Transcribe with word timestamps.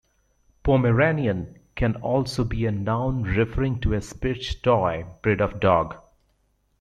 "Pomeranian" 0.63 1.59
can 1.75 1.95
also 1.97 2.43
be 2.43 2.65
a 2.65 2.71
noun 2.71 3.21
referring 3.21 3.79
to 3.81 3.93
a 3.93 4.01
Spitz 4.01 4.55
toy 4.55 5.05
breed 5.21 5.39
of 5.39 5.59
dog. 5.59 5.95